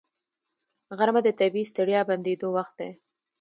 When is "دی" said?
2.79-2.89